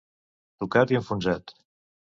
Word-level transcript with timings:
Tocat 0.63 0.95
i 0.95 0.99
enfonsat. 1.01 1.57